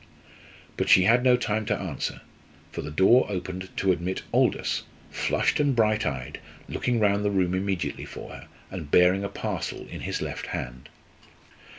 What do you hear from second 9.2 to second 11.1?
a parcel in his left hand.